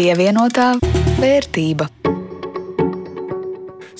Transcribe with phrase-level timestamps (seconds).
[0.00, 0.78] Pievienotā
[1.20, 1.84] vērtība.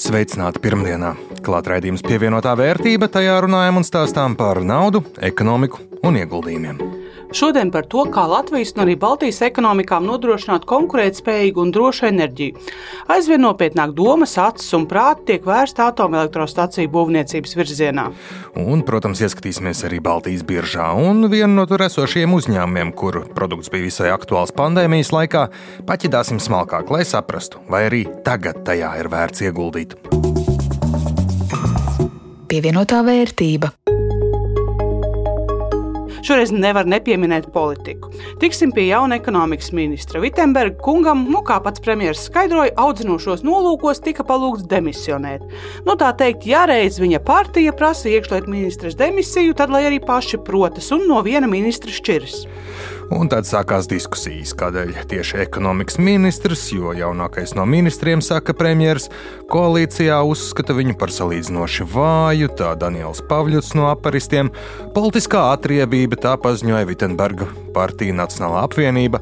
[0.01, 1.11] Sveicināti pirmdienā!
[1.45, 6.81] Klāt raidījums pievienotā vērtība, tajā runājam un stāstām par naudu, ekonomiku un ieguldījumiem.
[7.31, 12.59] Šodien par to, kā Latvijas un arī Baltijas ekonomikām nodrošināt konkurētspējīgu un drošu enerģiju.
[13.15, 18.09] Aizvien nopietnāk domas, acis un prāti tiek vērsta atomelektrostaciju būvniecības virzienā.
[18.59, 23.87] Un, protams, ieskatīsimies arī Baltijas biržā un vienu no tur esošiem uzņēmumiem, kur produkts bija
[23.87, 25.47] visai aktuāls pandēmijas laikā,
[25.87, 29.95] paķidāsim smalkāk, lai saprastu, vai arī tagad tajā ir vērts ieguldīt.
[32.51, 33.71] Pievienotā vērtība.
[36.27, 38.11] Šoreiz nevar nepieminēt politiku.
[38.41, 44.27] Tiksim pie jauna ekonomikas ministra Vitsenberga kungam, nu, kā pats premjerministrs skaidroja, audzinošos nolūkos tika
[44.29, 45.45] palūgts demisionēt.
[45.87, 50.43] Nu, tā teikt, ja reiz viņa partija prasa iekšlietu ministras demisiju, tad lai arī paši
[50.45, 52.45] protas un no viena ministra šķiras.
[53.11, 59.11] Un tad sākās diskusijas, kādēļ tieši ekonomikas ministrs, jo jaunākais no ministriem, saka premjerministrs,
[59.51, 64.53] koalīcijā uzskata viņu par salīdzinoši vāju, tā Daniels Pavļuts no aparistiem,
[64.95, 69.19] politiskā atriebība, tā paziņoja Vitsenberga partija Nacionālā apvienība.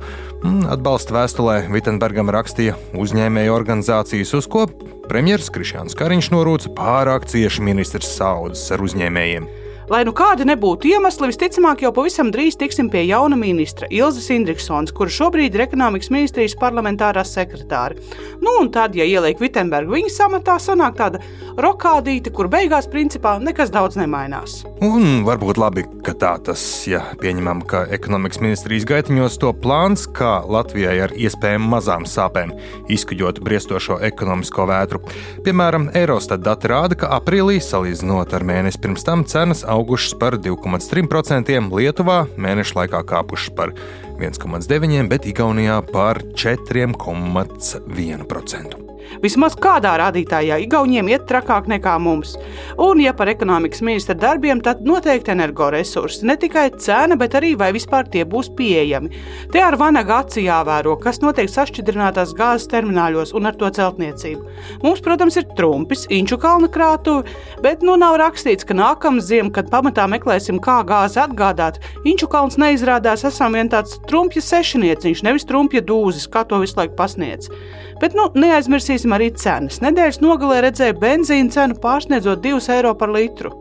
[0.68, 4.66] Atbalsta vēstulē Vitsenbergam rakstīja uzņēmēju organizācijas, uz ko
[5.08, 9.48] premjerministrs Krišjāns Kariņš norūca pārāk cieši ministrs saudzes ar uzņēmējiem.
[9.88, 14.92] Lai nu kādi nebūtu iemesli, visticamāk jau pavisam drīz tiksim pie jauna ministra Ilzas Indriksons,
[14.92, 17.96] kurš šobrīd ir ekonomikas ministrijas parlamentārā sekretāra.
[18.42, 21.22] Nu, un tad, ja ieliek Vitsenbergu viņa samatā, sanāk tāda
[21.56, 24.58] rokādīte, kur beigās principā nekas daudz nemainās.
[24.84, 30.42] Un varbūt labi, ka tā tas, ja pieņemam, ka ekonomikas ministrijas gaitiņos to plāns, kā
[30.44, 32.52] Latvijai ar iespējami mazām sāpēm
[32.92, 35.00] izkuģot briestošo ekonomisko vētru.
[35.48, 41.70] Piemēram, Eurostat dati rāda, ka aprīlī, salīdzinot ar mēnesi pirms tam, cenas augušas par 2,3%,
[41.78, 43.70] Lietuvā mēneša laikā kāpušas par
[44.18, 48.87] 1,9%, bet Igaunijā par 4,1%.
[49.22, 52.36] Vismaz kādā rādītājā Igauniem iet trakāk nekā mums.
[52.78, 56.26] Un, ja par ekonomikas ministra darbiem, tad noteikti energoresursi.
[56.28, 59.10] Ne tikai cena, bet arī vai vispār tie būs pieejami.
[59.52, 64.44] Te ar vanagu aci jāvēro, kas notiek sašķidrinātās gāzes termināļos un ar to celtniecību.
[64.84, 67.26] Mums, protams, ir trumpis, inču kalna krātuve,
[67.64, 72.58] bet nu nav rakstīts, ka nākamā ziema, kad pamatā meklēsim, kā gāzi atgādāt, inču kalns
[72.60, 77.50] neizrādās esam vien tāds trumpja sešnieciņš, nevis trumpja dūzis, kā to visu laiku pasniedz.
[77.98, 79.82] Bet nu, neaizmirsīsim arī cenas.
[79.84, 83.52] Nedēļas nogalē redzēju benzīna cenu pārsniedzot 2 eiro par litru.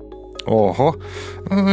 [0.47, 0.93] Oho,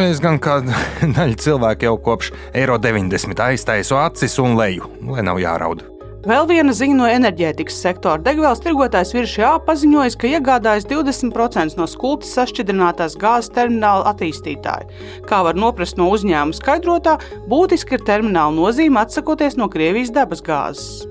[0.02, 0.58] es gan kā
[1.16, 5.94] daļa cilvēku jau kopš eiro 90 aiztaisu acis un leju, lai nav jāraud.
[6.25, 8.23] Vēl viena ziņa no enerģētikas sektora.
[8.25, 14.89] Degvielas tirgotājs Viršjā paziņoja, ka iegādājas 20% no skultas sašķidrinātās gāzes termināla attīstītāja.
[15.29, 17.19] Kā var noprast no uzņēmuma skaidrotā,
[17.51, 21.05] būtiski ir termināla nozīme atsakoties no Krievijas dabasgāzes.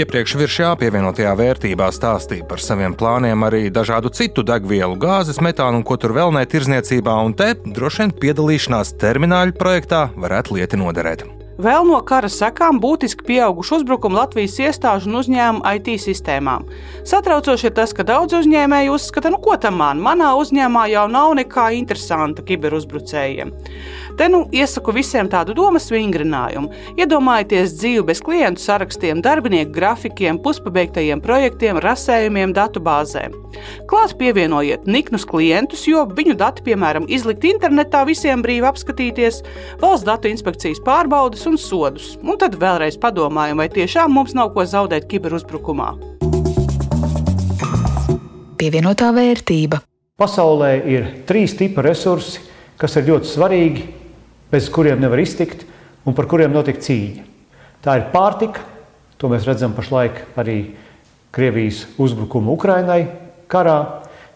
[0.00, 5.84] Iepriekš virsjā pievienotajā vērtībā stāstīja par saviem plāniem arī dažādu citu degvielu, gāzes, metānu un
[5.84, 11.43] ko tur vēl ne tirzniecībā, un te droši vien piedalīšanās termināļu projektā varētu lieti noderēt.
[11.54, 16.64] Vēl no kara sekām būtiski pieauguši uzbrukumi Latvijas iestāžu un uzņēmumu IT sistēmām.
[17.06, 21.36] Satraucoši ir tas, ka daudz uzņēmēju uzskata, nu ko tam man, manā uzņēmumā jau nav
[21.38, 23.54] nekā interesanta kiberuzbrucējiem.
[24.18, 26.72] Te nu iesaku visiem tādu domas vingrinājumu.
[26.98, 33.34] Iedomājieties dzīvi bez klientu sarakstiem, darbinieku grafikiem, puspabeigtajiem projektiem, rasējumiem, datu bāzēm.
[33.90, 39.42] Klāt pievienojiet niknus klientus, jo viņu dati, piemēram, izlikt internetā visiem brīvi apskatīties,
[39.82, 42.14] valsts datu inspekcijas pārbaudas un sodus.
[42.22, 45.90] Un tad vēlreiz padomājam, vai tiešām mums nav ko zaudēt kiberuzbrukumā.
[48.60, 49.82] Pievienotā vērtība.
[50.20, 52.40] Pasaulē ir trīs tipi resursi,
[52.78, 53.86] kas ir ļoti svarīgi
[54.52, 55.66] bez kuriem nevar iztikt
[56.06, 57.24] un par kuriem notiek cīņa.
[57.84, 58.62] Tā ir pārtika,
[59.18, 60.58] to mēs redzam pašlaik arī
[61.34, 63.02] Krievijas uzbrukuma Ukrainai
[63.50, 63.78] karā.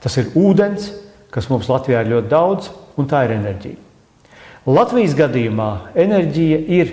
[0.03, 0.91] Tas ir ūdens,
[1.31, 3.88] kas mums Latvijā ir ļoti daudz, un tā ir enerģija.
[4.69, 6.91] Latvijas gadījumā enerģija ir,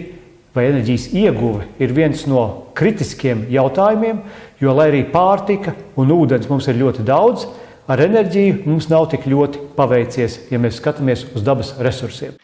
[0.55, 4.21] vai enerģijas ieguve ir viens no kritiskiem jautājumiem,
[4.63, 7.43] jo, lai arī pārtika un ūdens mums ir ļoti daudz,
[7.91, 12.37] ar enerģiju mums nav tik ļoti paveicies, ja mēs skatāmies uz dabas resursiem.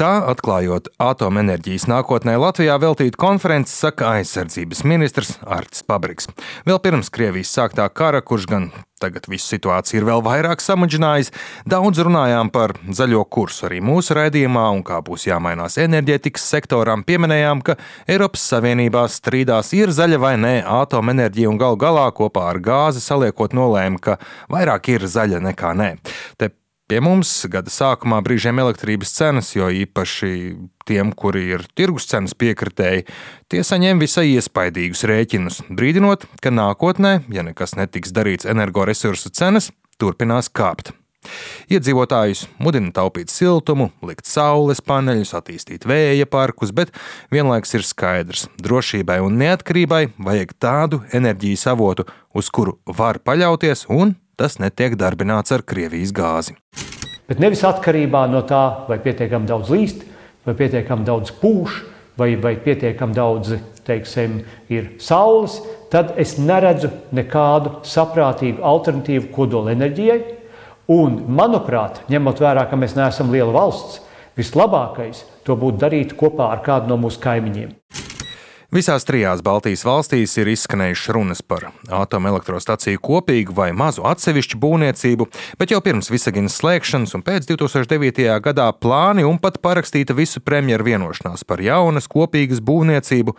[0.00, 6.30] Tā, atklājot atomenerģijas nākotnē Latvijā veltītu konferenci, saka aizsardzības ministrs Artis Pabriks.
[6.64, 8.70] Vēl pirms Krievijas sāktā kara, kurš gan
[9.00, 11.28] tagad visu situāciju ir vēl vairāk samudžinājis,
[11.68, 17.04] daudz runājām par zaļo kursu arī mūsu raidījumā un kā būs jāmainās enerģētikas sektoram.
[17.04, 17.76] Pieminējām, ka
[18.08, 23.52] Eiropas Savienībā strīdās ir zaļa vai nē atomenerģija un gal galā kopā ar gāzi saliekot
[23.56, 24.16] nolēma, ka
[24.48, 25.90] vairāk ir zaļa nekā nē.
[26.40, 26.54] Te
[26.90, 30.30] Pie mums gada sākumā brīžiem elektrības cenas, jo īpaši
[30.90, 33.04] tiem, kuri ir tirgus cenas piekritēji,
[33.46, 39.70] tie saņem visai iespaidīgus rēķinus, brīdinot, ka nākotnē, ja nekas netiks darīts, energoresursu cenas
[40.02, 40.90] turpinās kāpt.
[41.70, 46.90] Iedzīvotājus mudina taupīt siltumu, likt saules paneļus, attīstīt vēja parkus, bet
[47.30, 53.86] vienlaikus ir skaidrs, ka drošībai un neatkarībai vajag tādu enerģijas avotu, uz kuru var paļauties,
[53.94, 56.56] un tas netiek darbināts ar Krievijas gāzi.
[57.28, 60.02] Bet nevis atkarībā no tā, vai pietiekami daudz līst,
[60.48, 61.78] vai pietiekami daudz pūš,
[62.18, 63.54] vai, vai pietiekami daudz
[63.86, 64.40] teiksim,
[64.72, 65.60] ir saules,
[65.92, 70.20] tad es neredzu nekādu saprātīgu alternatīvu kodolenerģijai
[70.90, 74.00] Un, manuprāt, ņemot vērā, ka mēs neesam liela valsts,
[74.34, 77.76] vislabākais to būtu darīt kopā ar kādu no mūsu kaimiņiem.
[78.70, 85.26] Visās trijās Baltijas valstīs ir izskanējušas runas par atomelektrostaciju kopīgu vai mazu atsevišķu būvniecību,
[85.58, 88.28] bet jau pirms Visaginas slēgšanas un pēc 2009.
[88.44, 93.34] gadā plāni un pat parakstīta visu premjeru vienošanās par jaunas kopīgas būvniecību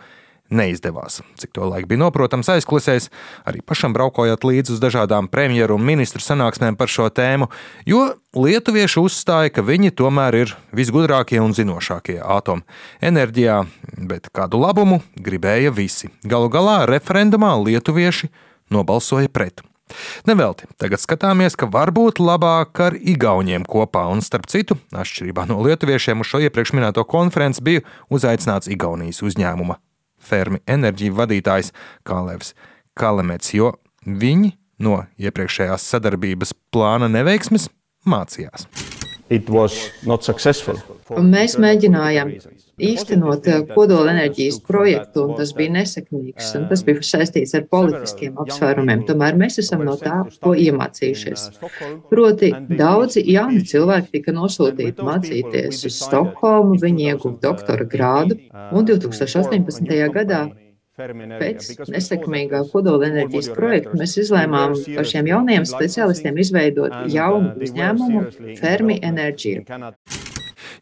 [0.52, 1.20] neizdevās.
[1.40, 3.08] Cik to laik bija noprotams aizklusēs,
[3.48, 7.48] arī pašam braukojot līdzi uz dažādām premjeru un ministru sanāksmēm par šo tēmu,
[7.88, 8.04] jo
[8.36, 13.58] lietuvieši uzstāja, ka viņi tomēr ir visgudrākie un zinošākie atomenerģijā,
[14.08, 16.12] bet kādu labumu gribēja visi.
[16.24, 18.32] Galu galā referendumā lietuvieši
[18.72, 19.64] nobalsoja pret.
[20.24, 26.24] Nevelti, tagad skatāmies, ka varbūt labāk ar Igauniem kopā, un starp citu, atšķirībā no lietuviešiem,
[26.24, 29.82] uz šo iepriekš minēto konferenci bija uzaicināts Igaunijas uzņēmuma
[30.22, 31.72] fermi enerģiju vadītājs
[32.08, 32.54] Kalevs
[32.98, 33.72] Kalemets, jo
[34.06, 37.68] viņi no iepriekšējās sadarbības plāna neveiksmes
[38.08, 38.66] mācījās.
[41.22, 42.34] Mēs mēģinājām
[42.88, 46.52] īstenot eh, kodolenerģijas projektu, un tas bija nesekmīgs.
[46.70, 49.04] Tas bija saistīts ar politiskiem apsvērumiem.
[49.08, 51.46] Tomēr mēs esam no tā ko iemācījušies.
[52.10, 58.38] Proti, daudzi jauni cilvēki tika nosūtīti mācīties uz Stokholmu, viņi ieguva doktora grādu,
[58.72, 59.96] un 2018.
[60.12, 60.44] gadā
[60.92, 68.26] Pēc nesekmīgā kodolenerģijas projekta mēs izlēmām par šiem jauniem speciālistiem izveidot jaunu uzņēmumu
[68.60, 69.80] Fermi Enerģija.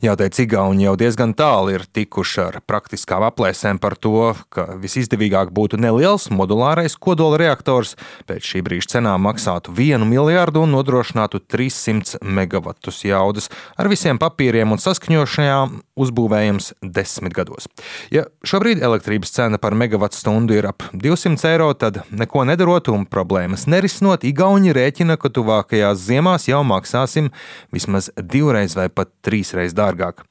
[0.00, 5.76] Jāteic, Igauni jau diezgan tālu ir tikuši ar praktiskām aplēsēm par to, ka visizdevīgāk būtu
[5.76, 13.02] neliels modulārais kodola reaktors, pēc šī brīža cenām maksātu 1 miljardu un nodrošinātu 300 megavatus
[13.05, 17.69] jaudas ar visiem papīriem un saskaņošanām uzbūvējams desmit gados.
[18.08, 23.05] Ja šobrīd elektrības cena par megawatu stundu ir ap 200 eiro, tad neko nedarot un
[23.05, 27.29] problēmas nerisinot, Igauni rēķina, ka tuvākajās ziemās jau maksāsim
[27.69, 30.25] vismaz divreiz vai pat trīsreiz dārgāk dārgāk.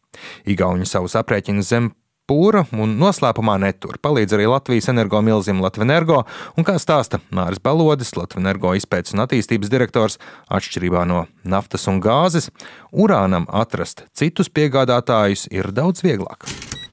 [0.50, 1.92] Igauni savus aprēķinus zem
[2.30, 3.98] pūra un noslēpumā netur.
[4.02, 6.24] Palīdz arī Latvijas energo milzim Latvenergo,
[6.58, 10.20] un kā stāsta Māris Balodis, Latvenergo izpētes un attīstības direktors,
[10.54, 12.52] atšķirībā no naftas un gāzes,
[12.94, 16.46] urānam atrast citus piegādātājus ir daudz vieglāk.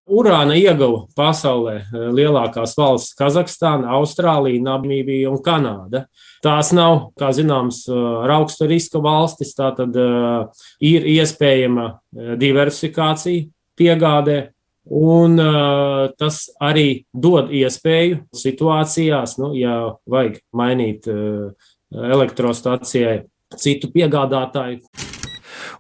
[0.07, 6.05] Urāna ieguva pasaulē eh, lielākās valsts- Kazahstāna, Austrālija, Namībija un Kanāda.
[6.45, 10.47] Tās nav, kā zināms, ar augsta riska valstis, tā tad uh,
[10.85, 11.89] ir iespējama
[12.39, 14.37] diversifikācija piegādē,
[14.87, 21.51] un uh, tas arī dod iespēju situācijās, nu, ja vajag mainīt uh,
[21.91, 23.25] elektrostacijai
[23.59, 24.85] citu piegādātāju.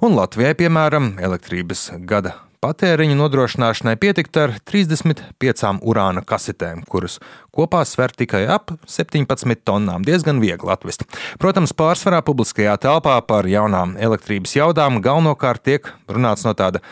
[0.03, 7.19] Un Latvijai, piemēram, elektrības gada patēriņa nodrošināšanai pietikt ar 35 urāna kasetēm, kuras
[7.55, 10.05] kopā sver tikai ap 17 tonnām.
[10.07, 11.07] Diezgan viegli atvest.
[11.43, 16.83] Protams, pārsvarā publiskajā telpā par jaunām elektrības jaudām galvenokārt tiek runāts no tāda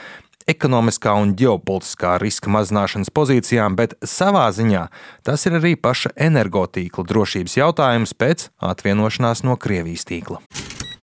[0.51, 4.87] ekonomiskā un ģeopolitiskā riska mazināšanas pozīcijām, bet savā ziņā
[5.25, 10.43] tas ir arī paša energotīkla drošības jautājums pēc atvienošanās no Krievijas tīkla.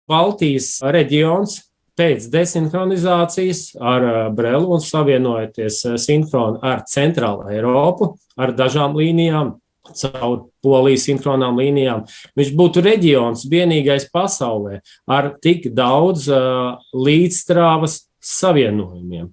[0.08, 1.60] Baltijas reģions
[1.98, 9.56] pēc desinhronizācijas ar eh, Brelu un savienojoties eh, sinhroni ar Centrālu Eiropu, ar dažām līnijām,
[9.98, 12.04] caur polijas sinhronām līnijām.
[12.38, 19.30] Viņš būtu reģions vienīgais pasaulē ar tik daudz uh, līdzstrāvas savienojumiem,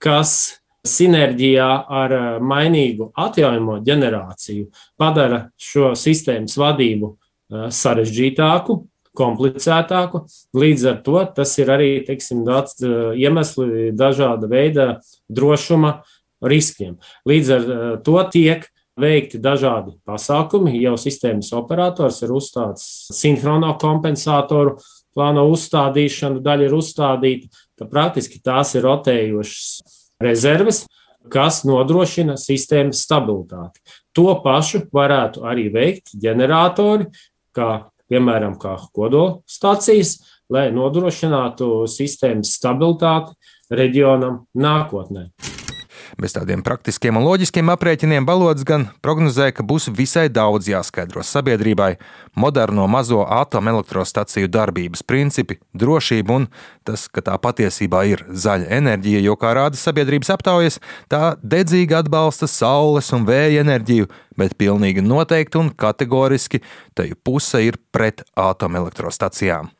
[0.00, 7.12] kas sinerģijā ar mainīgu atjaunamo ģenerāciju padara šo sistēmas vadību
[7.50, 8.78] sarežģītāku,
[9.16, 10.24] komplicētāku.
[10.56, 14.90] Līdz ar to tas ir arī teiksim, daudz eh, iemesli dažāda veida
[15.28, 16.00] drošuma
[16.42, 16.98] riskiem.
[17.28, 18.68] Līdz ar eh, to tiek
[19.00, 20.78] veikti dažādi pasākumi.
[20.82, 22.86] Jau sistēmas operators ir uzstāts
[23.16, 24.78] sinhrono kompensātoru
[25.16, 27.50] plāno uzstādīšanu, daļa ir uzstādīta.
[27.80, 30.84] Tad praktiski tās ir rotējošas rezerves,
[31.32, 33.82] kas nodrošina sistēmas stabilitāti.
[34.16, 37.10] To pašu varētu arī veikt ģeneratori,
[37.56, 40.18] kā piemēram, kā kodolstacijas,
[40.50, 43.36] lai nodrošinātu sistēmas stabilitāti
[43.70, 45.28] reģionam nākotnē.
[46.20, 51.94] Bez tādiem praktiskiem un loģiskiem aprēķiniem Balods gan prognozēja, ka būs visai daudz jāskaidro sabiedrībai
[52.36, 56.46] moderno mazo atomelektrostaciju darbības principi, drošība un
[56.84, 60.76] tas, ka tā patiesībā ir zaļa enerģija, jo, kā rāda sabiedrības aptaujas,
[61.08, 66.60] tā dedzīgi atbalsta saules un vēja enerģiju, bet pilnīgi noteikti un kategoriski
[67.00, 69.72] teju puse ir pret atomelektrostacijām.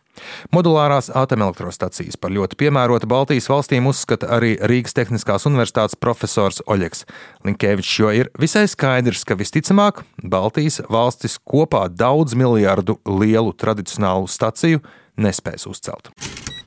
[0.54, 7.06] Modulārās atomelektrostacijas par ļoti piemērotu Baltijas valstīm uzskata arī Rīgas Tehniskās Universitātes profesors Oļegs
[7.46, 14.82] Linkēvičs, jo ir visai skaidrs, ka visticamāk Baltijas valstis kopā daudz miljardu lielu tradicionālu staciju
[15.20, 16.12] nespēs uzcelt.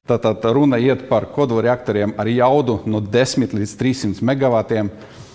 [0.04, 4.90] Tātad runa iet par kodolreaktoriem ar jaudu no 10 līdz 300 megavatiem.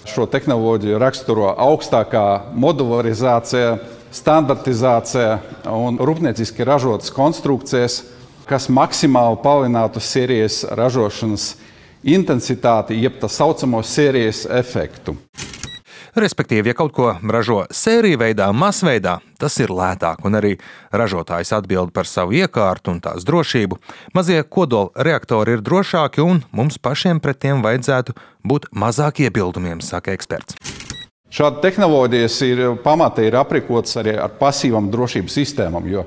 [0.09, 2.25] Šo tehnoloģiju raksturo augstākā
[2.57, 3.77] modularizācija
[4.15, 5.39] standartizācija
[5.73, 8.03] un rūpnieciski ražotas konstrukcijas,
[8.49, 11.51] kas maksimāli palielinātu sērijas ražošanas
[12.09, 15.17] intensitāti, jeb tā saucamo sērijas efektu.
[16.19, 20.57] Respektīvi, ja kaut ko ražo sēriju veidā, masveidā, tas ir lētāk, un arī
[20.91, 23.79] ražotājs atbild par savu iekārtu un tās drošību.
[24.17, 30.17] Mazie kodola reaktori ir drošāki, un mums pašiem pret tiem vajadzētu būt mazāk iebildumiem, saka
[30.17, 30.59] eksperts.
[31.29, 35.89] Šāda tehnoloģijas ir pamatā ir aprīkotas arī ar pasīvām drošības sistēmām.
[35.93, 36.07] Jo,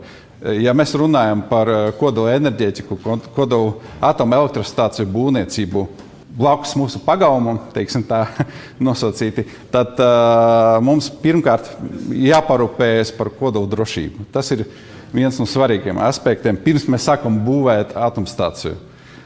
[0.58, 2.98] ja mēs runājam par eh, kodola enerģētiku,
[3.36, 3.75] kodola
[4.10, 5.86] atomelektrostāciju būvniecību
[6.32, 7.60] blakus mūsu pagalmam,
[8.08, 8.22] tā
[8.88, 11.68] nosacīti, tad uh, mums pirmkārt
[12.16, 14.30] jāparūpējas par kodola drošību.
[14.32, 14.63] Tas ir
[15.12, 18.78] viens no svarīgākajiem aspektiem, pirms mēs sākam būvēt atomstāciju.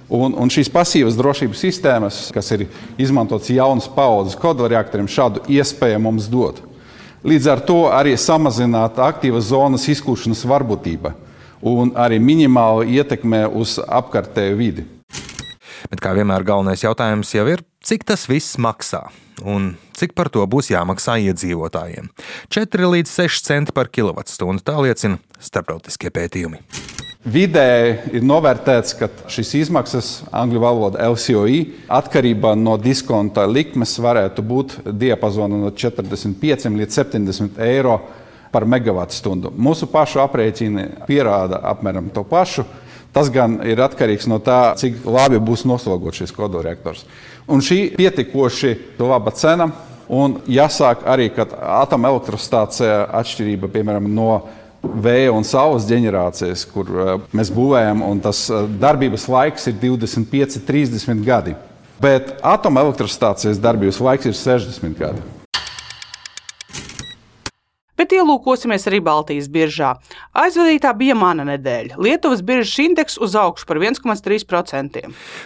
[0.06, 2.68] Un, un šīs pasīvas drošības sistēmas, kas ir
[3.02, 6.62] izmantotas jaunas paudzes kodolreaktoriem, šādu iespēju mums dod.
[7.26, 11.16] Līdz ar to arī samazināt aktīvas zonas izkūšanas varbūtība
[11.66, 14.86] un arī minimāli ietekmē uz apkārtēju vidi.
[15.90, 19.08] Bet kā vienmēr galvenais jautājums jau ir, cik tas viss maksā
[19.46, 22.12] un cik par to būs jāmaksā iedzīvotājiem.
[22.54, 26.62] 4 līdz 6 centi par kilovatstundu tā liecina starptautiskie pētījumi.
[27.26, 34.76] Vidēji ir novērtēts, ka šīs izmaksas, angļu valoda LCOI, atkarībā no diskonta likmes varētu būt
[34.86, 37.96] diapazonā no 45 līdz 70 eiro
[38.54, 39.50] par megawatu stundu.
[39.58, 42.68] Mūsu pašu aprēķini pierāda apmēram to pašu.
[43.16, 47.08] Tas gan ir atkarīgs no tā, cik labi būs noslogots šis kodolreaktors.
[47.50, 49.72] Un šī pietiekoši laba cena.
[50.14, 51.48] Un jāsāk arī, ka
[51.82, 54.44] atomelektrostācija atšķirība piemēram no
[55.06, 60.60] vēja un saules ģenerācijas, kur uh, mēs būvējam, un tas uh, darbības laiks ir 25,
[60.68, 61.56] 30 gadi.
[62.02, 65.35] Bet atomelektrostācijas darbības laiks ir 60 gadi.
[67.96, 69.94] Bet ielūkosimies arī Baltijas biržā.
[70.36, 71.96] Aizvadītā bija mana nedēļa.
[72.02, 75.04] Lietuvas biržas indeks uz augšu par 1,3%.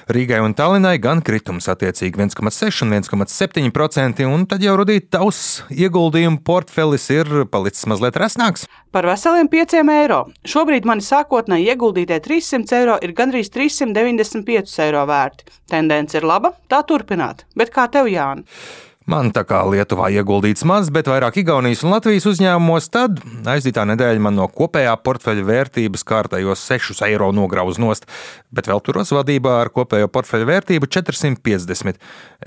[0.10, 6.42] Rīgai un Tallinai gan kritums attiecīgi 1,6 un 1,7%, un tad jau rudīt tavs ieguldījumu
[6.46, 8.66] portfelis ir palicis mazliet resnāks.
[8.90, 10.24] Par veseliem 5 eiro.
[10.50, 15.46] Šobrīd mani sākotnēji ieguldītie 300 eiro ir gandrīz 395 eiro vērti.
[15.70, 17.46] Tendence ir laba, tā turpināt.
[17.54, 18.89] Bet kā tev, Jānis?
[19.10, 23.18] Man tā kā Lietuvā ieguldīts maz, bet vairāk Igaunijas un Latvijas uzņēmumos, tad
[23.50, 28.06] aizdītā nedēļa man no kopējā portfeļa vērtības kārtējos 6 eiro nograuz nost,
[28.54, 31.98] bet vēl turos vadībā ar kopējo portfeļa vērtību 450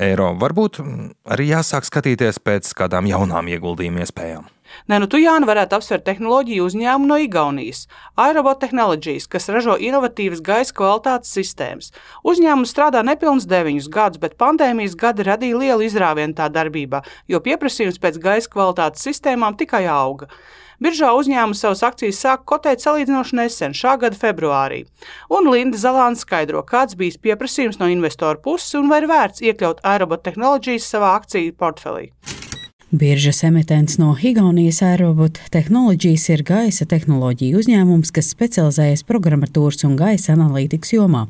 [0.06, 0.30] eiro.
[0.38, 0.78] Varbūt
[1.34, 4.46] arī jāsāk skatīties pēc kādām jaunām ieguldījuma iespējām.
[4.90, 7.84] Nē, nu tu, Jāni, varētu apsvērt tehnoloģiju uzņēmumu no Igaunijas,
[8.20, 11.92] Aerobot Technologies, kas ražo inovatīvas gaisa kvalitātes sistēmas.
[12.26, 18.02] Uzņēmums strādā nepilnus deviņus gadus, bet pandēmijas gadi radīja lielu izrāvienu tā darbībā, jo pieprasījums
[18.02, 20.30] pēc gaisa kvalitātes sistēmām tikai auga.
[20.82, 24.80] Biržā uzņēmums savas akcijas sāka kotēt salīdzinoši nesen, šā gada februārī.
[25.30, 29.86] Un Linda Zalāna skaidro, kāds bijis pieprasījums no investoru puses un vai ir vērts iekļaut
[29.86, 32.10] Aerobot Technologies savā akciju portfelī.
[32.94, 40.34] Biržas emitents no Igaunijas Aerobot Technologies ir gaisa tehnoloģija uzņēmums, kas specializējas programmatūras un gaisa
[40.34, 41.22] analītikas jomā.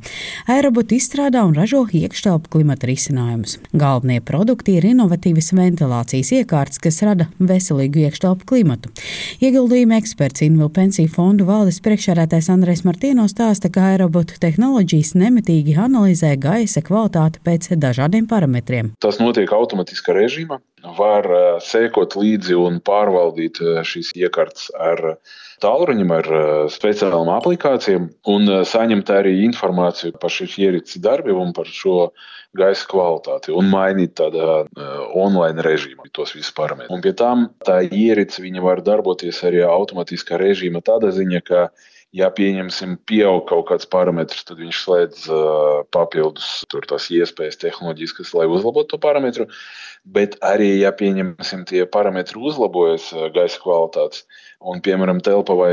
[0.50, 3.61] Aerobot izstrādā un ražo iekštelpu klimata risinājumus.
[3.78, 8.90] Galvenie produkti ir inovatīvas ventilācijas iekārtas, kas rada veselīgu iekštelpu klimatu.
[9.38, 16.35] Ieguldījuma eksperts Invil pensiju fondu valdes priekšsēdētājs Andrēs Martīno stāsta, ka Aerobot Technologies nemitīgi analizē
[16.42, 18.97] gaisa kvalitāti pēc dažādiem parametriem.
[18.99, 25.16] Tas notiek automātiskā režīmā var eh, sekot līdzi un pārvaldīt eh, šīs iekārtas ar
[25.62, 31.70] tālruņiem, ar eh, speciālām aplikācijām un saņemt arī informāciju par šīs ierīces darbību un par
[31.70, 32.10] šo
[32.58, 34.66] gaisa kvalitāti un mainīt tādā
[35.16, 36.92] online režīmā tos visus parametrus.
[36.92, 41.70] Un pie tam tā ierīce var darboties arī automātiskā režīmā tādā ziņā, ka
[42.12, 48.45] Ja pieņemsim, pieaug kaut kāds parametrs, tad viņš slēdz uh, papildus tās iespējas tehnoloģiskas, lai
[48.52, 49.47] uzlabotu to parametru.
[50.04, 54.26] Bet arī, ja pieņemsim, tie parametri uzlabojas gaisa kvalitātes,
[54.61, 55.73] un, piemēram, telpa vai,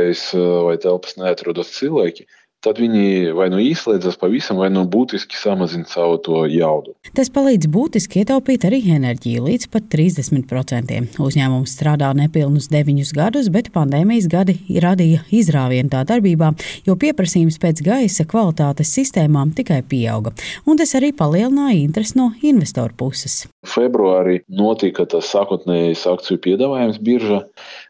[0.70, 2.28] vai telpas neatrodas cilvēki,
[2.66, 6.94] tad viņi vai nu izslēdzas pavisam, vai nu būtiski samazina savu to jaudu.
[7.16, 11.20] Tas palīdz būtiski ietaupīt arī enerģiju līdz pat 30%.
[11.24, 16.52] Uzņēmums strādā nepilnus 9 gadus, bet pandēmijas gadi radīja izrāvienu tā darbībā,
[16.88, 20.34] jo pieprasījums pēc gaisa kvalitātes sistēmām tikai pieauga,
[20.68, 23.46] un tas arī palielināja interesi no investoru puses.
[23.68, 27.44] Februārī notika tas sākotnējais akciju piedāvājums biržā,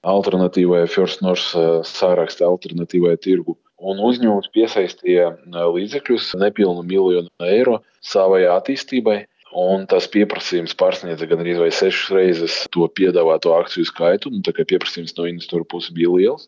[0.05, 1.57] alternatīvai First North
[1.89, 9.24] sāraksta alternatīvai tirgu un uzņēmums piesaistīja līdzekļus nepilnu miljonu eiro savai attīstībai.
[9.59, 14.29] Un tas pieprasījums pārsniedza gan arī sešas reizes to piedāvāto akciju skaitu.
[14.29, 16.45] Nu, tā kā pieprasījums no investoru puses bija liels,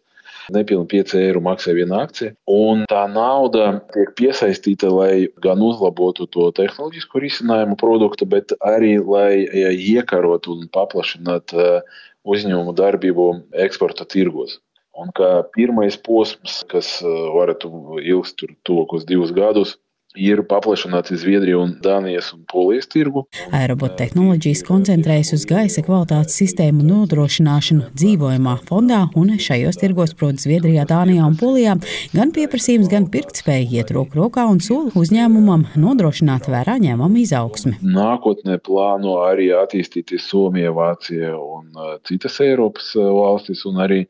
[0.54, 2.36] nepilnīgi 5 eiro maksāja viena akcija.
[2.46, 9.48] Un tā nauda tiek piesaistīta, lai gan uzlabotu to tehnoloģisko risinājumu produktu, bet arī lai
[9.74, 11.82] iekarotu un paplašinātu
[12.22, 13.32] uzņēmumu darbību
[13.66, 14.60] eksporta tirgos.
[15.00, 19.78] Un kā pirmais posms, kas eh, varētu ilgt tuvākos divus gadus,
[20.18, 23.24] ir paplašināts uz Zviedriju, un Dānijas un Polijas tirgu.
[23.56, 30.84] Aerobot tehnoloģijas koncentrējas uz gaisa kvalitātes sistēmu nodrošināšanu dzīvojamā fondā, un šajos tirgos, proti, Zviedrijā,
[30.90, 31.78] Dānijā un Polijā,
[32.16, 37.78] gan pieprasījums, gan pirktspēja iet roku rokā un sola uzņēmumam nodrošināt vērā ņēmumu izaugsmi.
[37.82, 44.04] Nākotnē plāno arī attīstīties Somija, Vācija un eh, citas Eiropas eh, valstis, un arī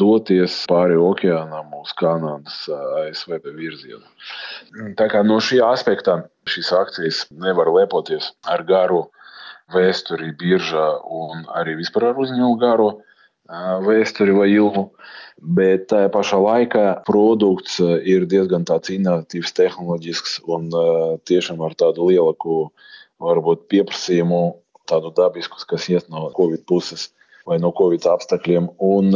[0.00, 2.64] doties pāri okeānam uz Kanādas,
[3.02, 4.04] ASV virzienu.
[4.98, 9.04] Tā kā no šī aspekta šīs akcijas nevar lepoties ar garu
[9.72, 12.88] vēsturi biržā un arī vispār ar uzņēmumu garu
[13.86, 14.88] vēsturi vai ilgu.
[15.42, 20.68] Bet tajā pašā laikā produkts ir diezgan tāds inovatīvs, tehnoloģisks un
[21.26, 22.68] tiešām ar tādu lielāku
[23.22, 24.42] varbūt pieprasījumu,
[24.88, 27.10] tādu dabisku, kas iet no Covid puses
[27.46, 28.70] vai no Covid apstākļiem.
[28.78, 29.10] Un,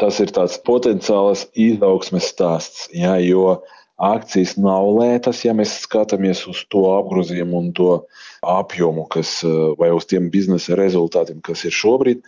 [0.00, 2.86] tas ir tāds potenciāls izaugsmes stāsts.
[2.94, 3.62] Ja, jo
[3.96, 7.90] akcijas nav lētas, ja mēs skatāmies uz to apgrozījumu un to
[8.44, 9.38] apjomu, kas,
[9.80, 12.24] vai uz tiem biznesa rezultātiem, kas ir šobrīd.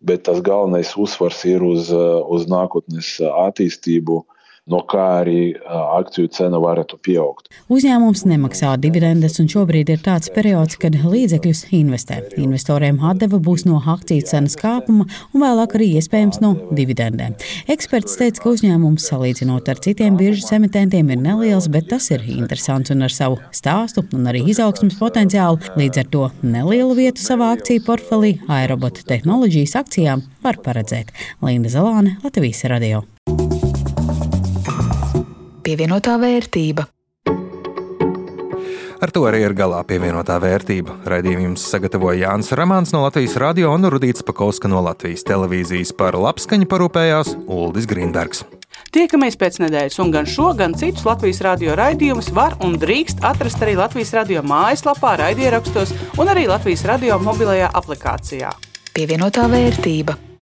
[0.00, 4.22] Bet tas galvenais uzsvars ir uz, uz nākotnes attīstību,
[4.70, 7.50] no kā arī akciju cena varētu pieaugt.
[7.70, 12.20] Uzņēmums nemaksā dividendes, un šobrīd ir tāds periods, kad līdzekļus investē.
[12.40, 17.36] Investoriem atdeva būs no akciju cenas kāpuma un vēlāk arī iespējams no dividendēm.
[17.70, 22.94] Eksperts teica, ka uzņēmums salīdzinot ar citiem biržas emitentiem ir neliels, bet tas ir interesants
[22.94, 25.60] un ar savu stāstu un arī izaugsmas potenciālu.
[25.80, 31.14] Līdz ar to nelielu vietu savā akciju portfelī aerobota tehnoloģijas akcijām var paredzēt.
[31.44, 33.04] Linda Zalāne, Latvijas radio
[35.70, 36.88] pievienotā vērtība.
[39.00, 40.98] Ar to arī ir galā pievienotā vērtība.
[41.08, 46.18] Raidījumu jums sagatavoja Jānis Ramāns no Latvijas radio un Rudīts Pakauska no Latvijas televīzijas par
[46.20, 48.44] labskaņu parūpējās Uldis Grindargs.
[48.92, 53.62] Tiekamies pēc nedēļas, un gan šo, gan citus Latvijas radio raidījumus var un drīkst atrast
[53.64, 58.52] arī Latvijas radio mājaslapā, raidierakstos un arī Latvijas radio mobilajā aplikācijā.
[58.96, 60.18] Pievienotā vērtība.